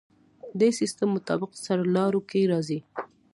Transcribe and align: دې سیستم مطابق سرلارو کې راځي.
دې 0.59 0.69
سیستم 0.79 1.07
مطابق 1.15 1.51
سرلارو 1.63 2.21
کې 2.29 2.49
راځي. 2.51 2.79